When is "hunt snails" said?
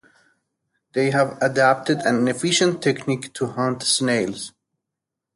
3.45-4.51